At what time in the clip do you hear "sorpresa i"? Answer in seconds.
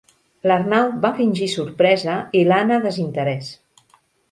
1.57-2.43